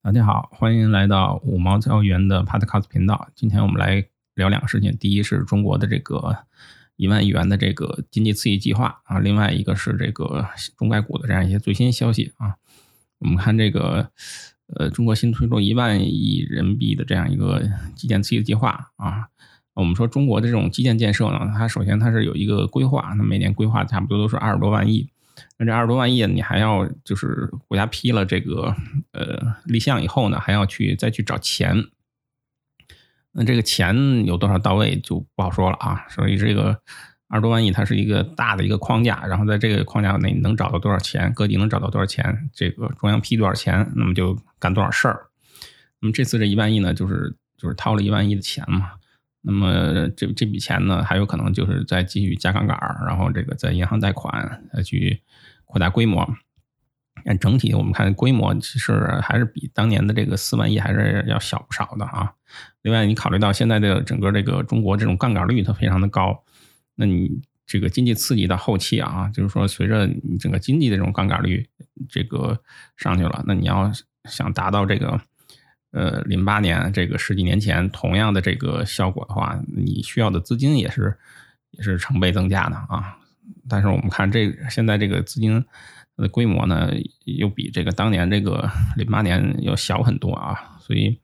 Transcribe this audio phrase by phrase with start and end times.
[0.00, 3.28] 大家好，欢迎来到五毛教员的 Podcast 频道。
[3.34, 6.38] 今天我们来聊两个事情，第一是中国的这个
[6.94, 10.46] 一万亿元的这个经济刺激计划啊，另外一个是这个
[10.78, 12.54] 中概股的这样一些最新消息啊。
[13.18, 14.08] 我们看这个
[14.76, 17.60] 呃，中国新推出一万亿人民币的这样一个
[17.96, 19.26] 基建刺激计划啊。
[19.74, 25.10] 我们说中国的这种基建建设呢，它首先它是有一个规划，那每年规划差不多都是二十多万亿。
[25.56, 28.74] 那这二十多万亿，你还要就是国家批了这个
[29.12, 31.84] 呃立项以后呢，还要去再去找钱。
[33.32, 36.06] 那这个钱有多少到位就不好说了啊。
[36.08, 36.80] 所以这个
[37.28, 45.26] 二十多万亿它是一个大的一个框架，然后在这个框架内能找到多少钱，各地能找到多少钱，这个中央批多少钱，那么就干多少事儿。
[46.00, 48.92] 那么这次这一万亿呢，就是就是掏了一万亿的钱嘛。
[49.50, 55.22] 那么这这笔钱呢，还有可能就是再继续加杠杆儿，然后这个在银行贷款再去
[55.64, 56.28] 扩大规模。
[57.24, 62.30] 但整体我们看规模其实还是比当年的这个四万亿还是要小不少的啊。
[62.82, 66.44] 另外，你考虑到现在的整个这个中国这种杠杆率它非常的高，
[66.96, 71.66] 那你这个经济刺激到后期啊，就是说随着你整个经济的这种杠杆率
[72.06, 72.60] 这个
[72.98, 73.90] 上去了，那你要
[74.24, 75.18] 想达到这个。
[75.98, 81.18] 呃，零八年这个十几年前同样的这个效果的话，你需要的资金也是
[81.72, 83.18] 也是成倍增加的啊。
[83.68, 85.64] 但是我们看这现在这个资金
[86.16, 86.92] 的规模呢，
[87.24, 91.18] 又比这个当年这个零八年要小很多啊，所以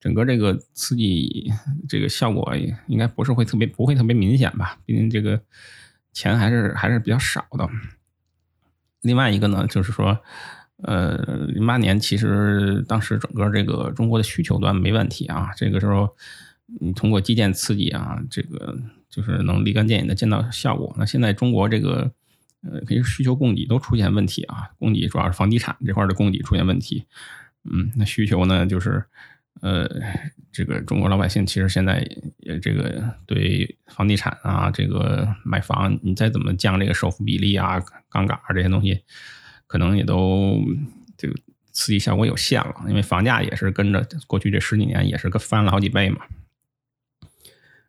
[0.00, 1.52] 整个这个刺激
[1.88, 2.56] 这个效果
[2.88, 4.80] 应该不是会特别不会特别明显吧？
[4.84, 5.40] 毕竟这个
[6.12, 7.68] 钱还是还是比较少的。
[9.02, 10.20] 另外一个呢，就是说。
[10.82, 11.16] 呃，
[11.48, 16.08] 零八年其实当时整个这个中国的需求端没问题啊，这个时候
[16.80, 20.94] 你通过基建刺激啊，这个就是能立竿见影的见到效果。
[20.96, 22.12] 那现在中国这个
[22.62, 27.06] 呃，可以需求供给都出现问题啊，供给主要是房地产这块的供给出现问题。
[27.64, 29.04] 嗯，那需求呢，就是
[29.60, 29.88] 呃，
[30.52, 39.02] 这个中国老百姓其实现在也这个对房地产啊，这个买房，你再怎么降这个首付比例啊、杠杆啊这些东西。
[39.68, 40.58] 可能也都
[41.16, 41.34] 这个
[41.70, 46.22] 刺激效果有限了，因为房价也是跟着过去这十几年也是个翻了好几倍嘛。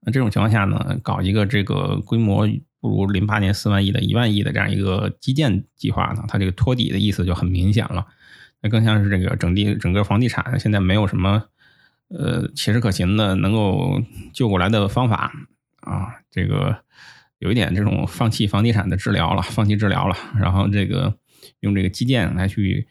[0.00, 2.48] 那这种情况下呢，搞一个这个规模
[2.80, 8.06] 不如零八年四万亿的一万亿的这样一个基建计划呢，它这个托底的意思就很明显了。
[8.62, 11.44] 那更像是这个整地整个房地产现在没有什么
[12.08, 14.00] 呃切实可行的能够
[14.32, 15.32] 救过来的方法
[15.80, 16.78] 啊，这个
[17.38, 21.18] 有一点这种放弃房地产的治疗了，放弃治疗了，然后这个。
[21.60, 22.86] 用这个基建来去，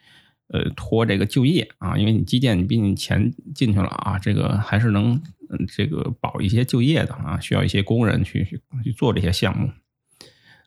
[0.48, 5.22] 呃，拖这个就业啊，因为你基建你毕竟钱进去了啊，这个还是能
[5.68, 9.70] 这个保一些就业的啊，需要一些工人去去去做这些项目。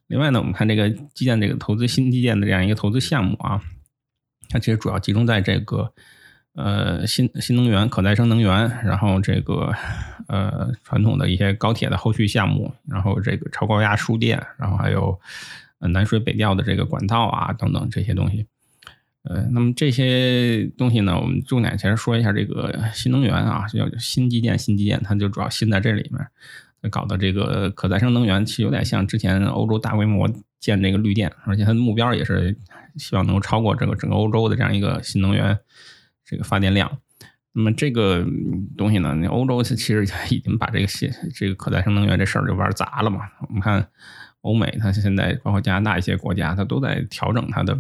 [0.09, 3.63] 另外呢，我们看这个基建这个投资新基建的这样一个投资项目啊，
[4.49, 5.93] 它其实主要集中在这个
[6.55, 9.73] 呃新新能源、可再生能源，然后这个
[10.29, 15.21] 呃传统的一些高铁的后续项目，然后这个超高压输电，然后还有。
[15.79, 18.47] 南水北调的这个管道啊，等等这些东西，
[19.25, 30.27] 呃，那么这些东西呢，我们重点先说一下这个新能源啊，叫新基建，新基建，它就主要新在这里面，搞的这个可再生能源，其实有点像之前欧洲大规模
[30.59, 32.57] 建这个绿电，而且它的目标也是
[32.97, 35.59] 希望能够超过这个整个欧洲的这样一个新能源
[36.25, 36.99] 这个发电量。
[37.53, 38.27] 那么这个
[38.77, 43.89] 东西呢，那欧洲其实已经把这个新这个可再生能源这事儿就玩砸了嘛，我们看。
[44.47, 47.77] 欧美，它现在包括加拿大一些国家，它都在调整它的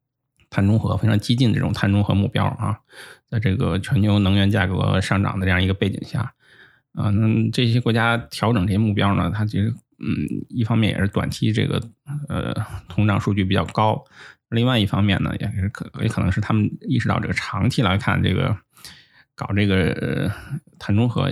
[0.50, 2.78] 碳中和，非常激进的这种碳中和目标啊。
[3.28, 6.32] 在这个全球能源价格上涨的这样一个背景下，
[6.94, 11.80] 啊，那这些国家调整这些目标呢，它其实，嗯，一方面也是短期这个
[12.28, 12.52] 呃
[12.88, 14.04] 通胀数据比较高，
[14.48, 18.56] 另外一方面呢，也是可也可能是他们意识到这个长期来看，这个
[19.36, 20.32] 搞这个
[20.80, 21.30] 碳中和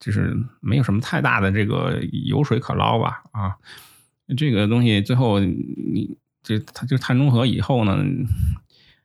[0.00, 3.56] 就是没有什么太大的这个油水可捞吧，啊。
[4.36, 8.02] 这个东西最后你这它就碳中和以后呢，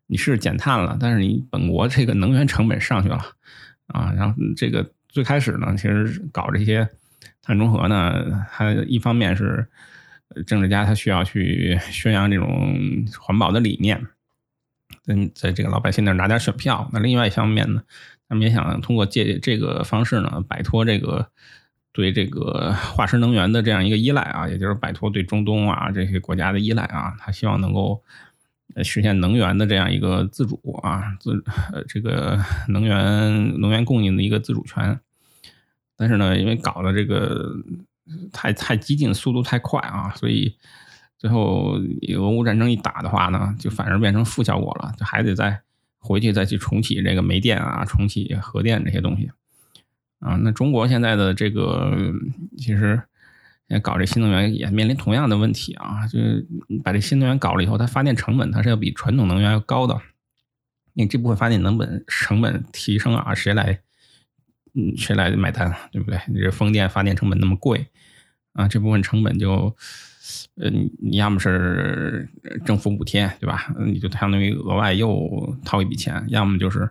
[0.08, 3.18] 你是减碳了，但是你本国这个能源成本上去了
[3.88, 4.14] 啊。
[4.16, 6.88] 然后这个最开始呢，其实搞这些
[7.42, 9.68] 碳中和呢，它一方面是
[10.48, 14.08] 政治家他需要去宣扬这种环保的理念，
[15.04, 16.90] 在在这个老百姓那拿点选票。
[16.94, 17.84] 那另外一方面呢，
[18.30, 21.30] 他们也想通过借这个方式呢，摆脱这个。
[21.92, 28.02] 对这个 化石能源的这样一个依赖啊，也就是摆脱对中东啊这些国家的依赖啊，他希望能够
[28.84, 31.32] 实现能源的这样一个自主啊，自
[31.74, 32.40] 呃这个
[32.70, 35.00] 能源能源供应的一个自主权。
[35.98, 37.54] 但是呢，因为搞的这个
[38.32, 40.56] 太太激进，速度太快啊，所以
[41.18, 41.78] 最后
[42.16, 45.60] 俄乌战争一打的话呢，就反而变成负效果了，就还得再
[45.98, 49.30] 回去再去重启这个煤电啊，重启核电这些东西
[50.20, 50.36] 啊。
[50.42, 51.92] 那中国现在的这个
[52.58, 53.02] 其实
[53.68, 56.46] 也搞这新能源也面临同样的问题啊，就是
[56.84, 60.00] 把这新能源搞了以后，它发电成本它是要比传统能源要高的。
[60.94, 63.80] 你这部分发电成本成本提升啊，谁来
[64.74, 66.20] 嗯谁来买单啊，对不对？
[66.28, 67.88] 你这风电发电成本那么贵
[68.54, 69.76] 啊，这部分成本就。
[70.62, 70.70] 呃，
[71.02, 72.30] 你要么是
[72.64, 73.74] 政府补贴，对吧？
[73.88, 76.88] 你就相当于额外又掏一笔钱；要么就是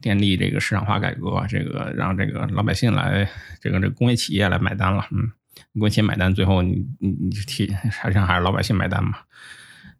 [0.00, 3.28] 电力这个市场化改革，这个让这个老百姓来，
[3.60, 5.06] 这个这个工业企业来买单了。
[5.10, 5.30] 嗯，
[5.78, 9.18] 工业企业买单，最后你你你提还是还是老百姓买单嘛？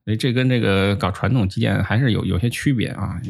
[0.05, 3.21] 所以这跟这个搞传统基建还是有有些区别啊。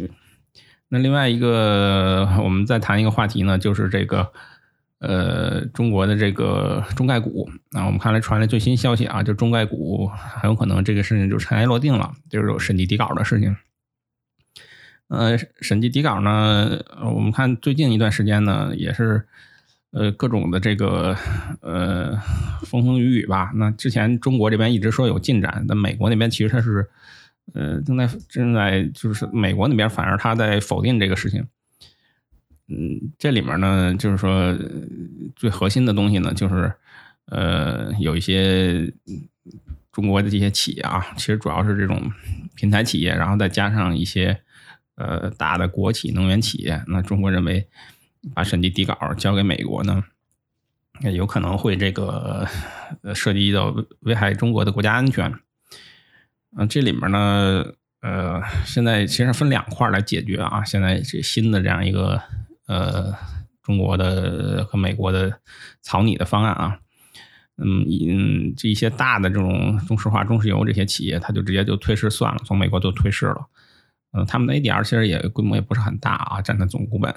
[0.89, 4.33] 那另外一个，我们再谈一个话题呢，就是这个。
[5.01, 13.57] 呃，中国的这个中概股啊，我们看来传来最新消息啊，就中概股很有可能这个事情就尘埃落定了，就是有审计底稿的事情。
[15.09, 19.27] 呃，审计底稿呢，我们看最近一段时间呢，也是
[19.91, 21.17] 呃各种的这个
[21.63, 22.15] 呃
[22.63, 23.51] 风风雨雨吧。
[23.55, 26.87] 那之前中国这边一直说有进展，但美国那边其实它是
[27.55, 31.47] 呃正在正在就是美国那边反而他在否定这个事情。
[32.69, 34.55] 嗯，这里面呢，就是说
[35.35, 36.71] 最核心的东西呢，就是
[37.31, 38.93] 呃，有一些
[39.91, 42.13] 中国的这些企业啊，其实主要是这种
[42.55, 44.39] 平台企业，然后再加上一些
[44.99, 46.83] 呃大的国企能源企业。
[46.89, 47.67] 那中国认为
[48.35, 50.05] 把审计底稿交给美国呢，
[51.01, 52.47] 那有可能会这个
[53.15, 55.33] 涉及到危害中国的国家安全。
[56.57, 57.65] 嗯，这里面呢，
[58.03, 60.63] 呃，现在其实分两块来解决啊。
[60.65, 62.21] 现在这新的这样一个。
[62.69, 63.15] 呃，
[63.63, 65.41] 中国的和美国的
[65.81, 66.79] 草拟的方案啊，
[67.57, 73.47] 嗯嗯，这一些大的这种中石化、中石油这些企业，它就直接就退市算了，从美国就退市了。
[74.25, 77.15] 他们的 ADR 其实也规模也不是很大啊，占的总股本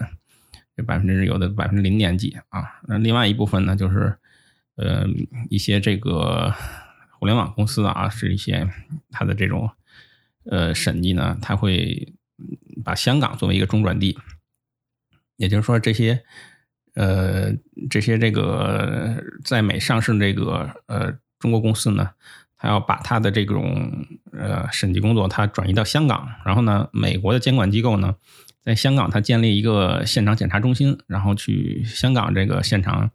[0.76, 2.82] 这百分之有的百分之零点几啊。
[2.88, 4.18] 那另外一部分呢，就是
[4.76, 5.06] 呃
[5.50, 6.54] 一些这个
[7.20, 8.70] 互联网公司啊，是一些
[9.10, 9.70] 它的这种
[10.46, 12.14] 呃审计呢，它会
[12.84, 14.18] 把香港作为一个中转地。
[15.38, 16.24] 也就是说，这些，
[16.94, 17.52] 呃，
[17.90, 22.12] 这些这个在美上市这个呃中国公司呢，
[22.62, 28.16] 它要把他的这种呃审计工作他转移到香港，然后呢，美国的监管机构呢，
[28.64, 33.10] 在香港他建立一个现场检查中心，然后去香港这个现场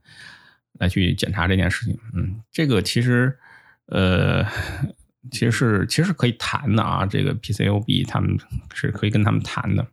[0.80, 1.96] 来去检查这件事情。
[2.12, 3.38] 嗯，这个其实
[3.86, 4.44] 呃
[5.30, 8.36] 其实是其实可以谈的啊，这个 PCOB 他们
[8.74, 9.86] 是可以跟他们谈的。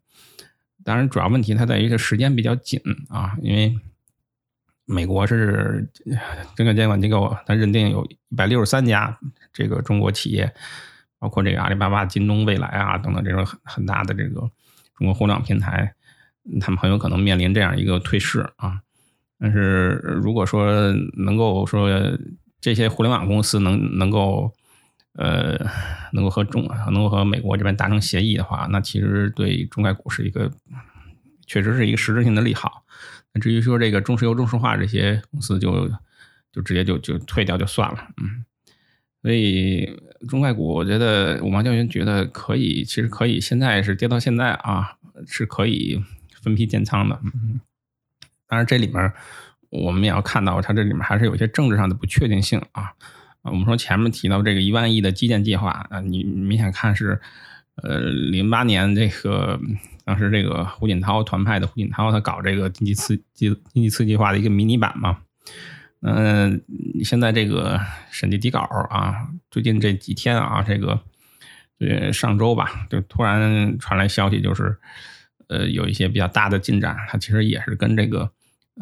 [0.83, 3.79] 当然，主要问题它在于这时间比较紧啊，因为
[4.85, 5.87] 美国是
[6.55, 9.17] 证券监管机构，它认定有一百六十三家
[9.53, 10.53] 这个中国企业，
[11.19, 14.39] 包括这个阿里巴巴、京东、未来啊等等这种很很大的这个
[14.95, 15.93] 中国互联网平台，
[16.59, 18.81] 他们很有可能面临这样一个退市啊。
[19.39, 21.89] 但是如果说能够说
[22.59, 24.53] 这些互联网公司能能够。
[25.15, 25.55] 呃，
[26.11, 30.51] 能够和中能够和美国这边达成协议的话，那其实对中概股是一个，
[31.45, 32.83] 确实是一个实质性的利好。
[33.31, 35.87] 那至于说这个中石油、中石化这些公司，就
[36.51, 38.43] 就直接就就退掉就算了，嗯。
[39.23, 46.03] 所以中概股，我觉得五毛教员觉得可以，其实可以，现在是跌到现在啊，是可以
[46.41, 47.17] 分批建仓的。
[47.23, 47.61] 嗯，
[48.47, 49.13] 当然这里面
[49.69, 52.91] 我们也要看到，它这里面还是有一些政治上的不确定性啊。
[53.43, 57.21] 我们说前面提到这个一万亿的基建计划啊，你明显看是，
[57.81, 59.59] 呃，零八年这个
[60.03, 65.19] 当时这个胡锦涛团派的胡锦涛他搞这个经济刺激经济刺激化的一个迷你版嘛，
[66.03, 66.61] 嗯，
[67.03, 67.79] 现在这个
[68.11, 71.01] 审计底稿啊，最近这几天啊，这个
[71.79, 74.77] 呃上周吧，就突然传来消息，就是
[75.47, 78.31] 呃有一些比较大的进展，它其实也是跟这个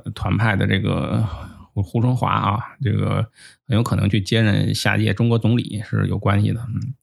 [0.03, 1.25] 呃团派的这个。
[1.73, 3.25] 胡胡春华啊，这个
[3.65, 6.93] 很有可能去接任下届中国总理是有关系的，嗯，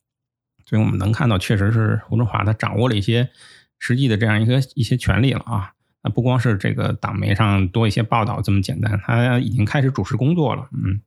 [0.66, 3.30] 所以我们能看到，确实是胡春华他掌握了一些
[3.78, 5.72] 实际的这样一个一些权利了啊。
[6.02, 11.00] 那不光是这个党媒上多一些报道这么简单，他已经开始主持工作了，嗯，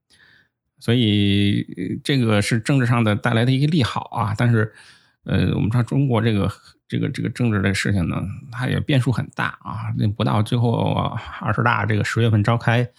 [0.79, 4.35] 所以这个是政治上的带来的一个利好啊。
[4.37, 4.73] 但是，
[5.23, 6.51] 呃，我们说中国这个
[6.87, 8.21] 这个这个政治的事情呢，
[8.51, 9.93] 它也变数很大啊。
[9.97, 10.93] 那不到最后
[11.39, 12.89] 二十大这个十月份召开。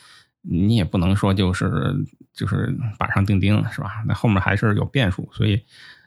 [0.44, 1.94] 你也不能说就是
[2.34, 4.02] 就是板上钉钉是吧？
[4.08, 5.62] 那后面还是有变数，所以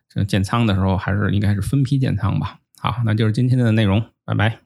[0.10, 2.60] 这建仓的时候还是应该是分批建仓吧。
[2.78, 4.65] 好，那就是今天的内容，拜拜。